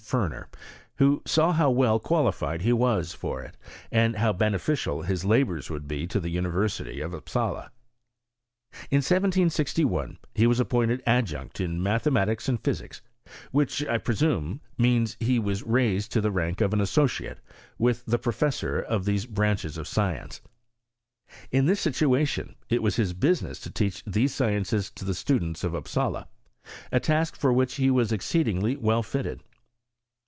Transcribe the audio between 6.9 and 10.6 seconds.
of Upsala. In 1761 ha was